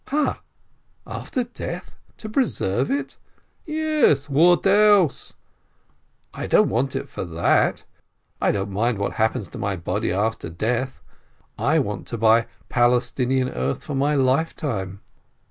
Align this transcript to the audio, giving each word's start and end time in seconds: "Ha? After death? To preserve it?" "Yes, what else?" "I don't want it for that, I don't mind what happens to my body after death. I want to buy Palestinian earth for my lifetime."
"Ha? 0.07 0.41
After 1.05 1.43
death? 1.43 1.95
To 2.17 2.27
preserve 2.27 2.89
it?" 2.89 3.17
"Yes, 3.67 4.31
what 4.31 4.65
else?" 4.65 5.33
"I 6.33 6.47
don't 6.47 6.69
want 6.69 6.95
it 6.95 7.07
for 7.07 7.23
that, 7.23 7.83
I 8.41 8.51
don't 8.51 8.71
mind 8.71 8.97
what 8.97 9.13
happens 9.21 9.47
to 9.49 9.59
my 9.59 9.75
body 9.75 10.11
after 10.11 10.49
death. 10.49 11.03
I 11.55 11.77
want 11.77 12.07
to 12.07 12.17
buy 12.17 12.47
Palestinian 12.67 13.49
earth 13.49 13.83
for 13.83 13.93
my 13.93 14.15
lifetime." 14.15 15.01